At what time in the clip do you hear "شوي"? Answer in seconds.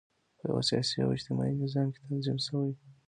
2.47-2.71